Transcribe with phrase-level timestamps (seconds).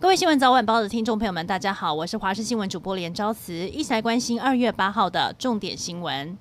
[0.00, 6.38] 各位新闻早晚报的听众朋友们，大家好，我是华视新闻主播连昭慈，一起来关心二月八号的重点新闻。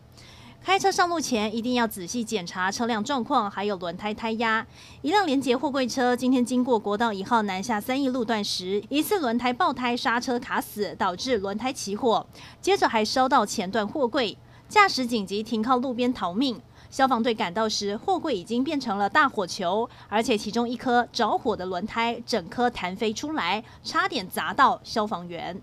[0.63, 4.65] 开车上路前一定要仔细检查车辆状况，还有轮胎胎压。
[5.01, 12.25] 一辆联结货柜车今天经过国道一号南下三义路段时，疑似轮胎爆胎，刹车卡死，导致轮胎起火，
[12.61, 14.37] 接着还烧到前段货柜，
[14.69, 16.61] 驾驶紧急停靠路边逃命。
[16.89, 25.61] 消防队赶到时，货柜已经变成了大火球，而且其中一颗着火的轮胎整颗弹飞出来，差点砸到消防员。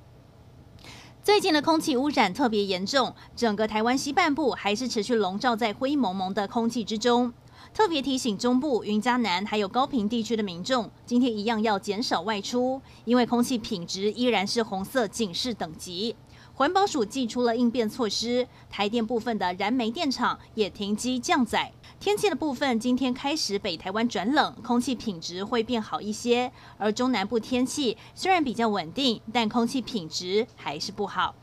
[1.25, 7.33] 最近的空气污染特别严重，整个台湾西半部还是持续笼罩在灰蒙蒙的空气之中。
[7.77, 16.17] 特别提醒中部、云嘉南还有高屏地区的民众，今天一样要减少外出，因为空气品质依然是红色警示等级。
[16.55, 21.71] 环保署祭出了应变措施，台电部分的燃煤电厂也停机降载。
[22.01, 26.51] 天气的部分，今天开始北台湾转冷，空气品质会变好一些。
[26.79, 31.35] 而中南部天气虽然比较稳定，但空气品质还是不好。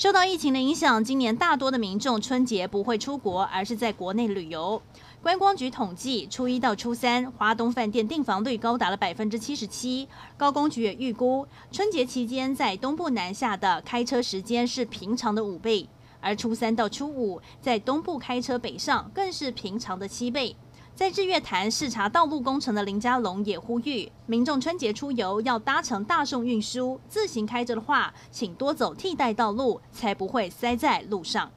[0.00, 4.80] 受到疫情的影响，今年大多的民众春节不会出国，而是在国内旅游。
[5.22, 10.08] 观光局统计，初一到初三，花东饭店订房率高达了百分之七十七。
[10.38, 15.86] 高工局也预估，春节期间在东部南下的开车时间是平常的五倍，
[16.22, 20.56] 而初三到初五在东部开车北上更是平常的七倍。
[20.94, 31.50] 在日月潭视察道路工程的林佳龙也呼吁，民众春节出游要搭乘大众运输，自行开着的话，请多走替代道路，才不会塞在路上。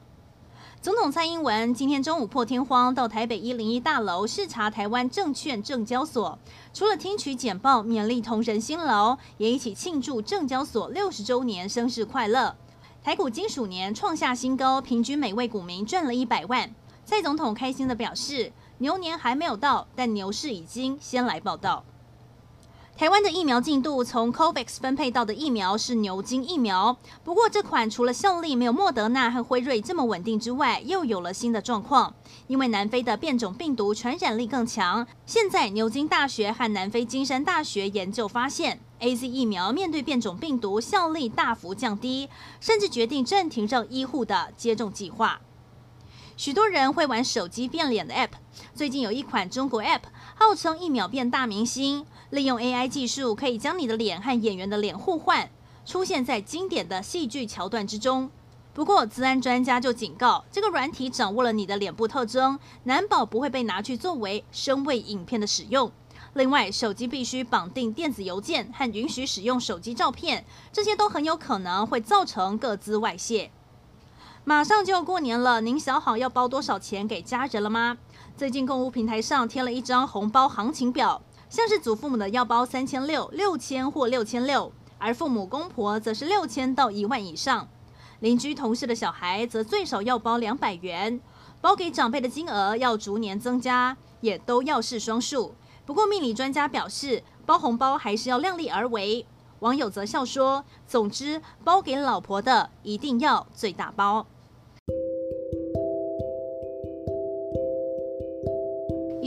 [0.80, 6.38] 总统蔡英文今天中午破天荒到台北一零一大楼视察台湾证券证交所，
[6.72, 12.56] 除了听取简报勉励同仁辛劳，也一起庆祝证交所六十周年生日快乐。
[13.02, 16.74] 台股金鼠年创下新高，平均每位股民赚了一百万。
[17.06, 21.84] 蔡总统开心地表示，牛年还没有到，但牛市已经先来报道。
[22.96, 26.96] 台湾的疫苗进度，从 COVAX 分配到的疫苗是牛津疫苗。
[27.24, 32.14] 不过，这款除了效力没有莫德纳和辉瑞这么稳定之外，又有了新的状况。
[32.46, 42.28] 因为南非的变种病毒传染力更强，现在牛津大学和南非金山大学研究发现，AZ 疫苗面对变种病毒效力大幅降低，
[42.60, 45.40] 甚至决定暂停让医护的接种计划。
[46.36, 48.30] 许多人会玩手机变脸的 App，
[48.74, 50.00] 最近有一款中国 App
[50.34, 52.04] 号称一秒变大明星。
[52.30, 55.48] 利用 AI 技术，可以将你的脸和演员的脸互换，
[55.86, 58.28] 出现在经典的戏剧桥段之中。
[58.72, 65.92] 不过，资安专家就警告，这个软体掌握了你的脸部特征，难保不会被拿去作为声位影片的使用。
[66.32, 73.52] 另外，手机必须绑定电子邮件和允许使用手机照片，这些都很有可能会造成个资外泄。
[74.46, 77.96] 马上就要过年了，您想好要包多少钱给家人了吗？
[78.36, 81.22] 最近购物平台上贴了一张红包行情表。
[81.48, 87.66] 像是祖父母的要包三千六、六千或六千六，而父母公婆则是六千到一万以上。
[88.20, 91.18] 邻居同事的小孩则最少要包两百元。
[91.62, 95.54] 包给长辈的金额要逐年增加，也都要是双数。
[95.86, 99.24] 不过命理专家表示，包红包还是要量力而为。
[99.60, 104.26] 网友则笑说：“总之，包给老婆的一定要最大包。”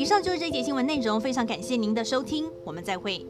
[0.08, 3.26] 以上就是这节新闻内容，非常感谢您的收听，我们再会。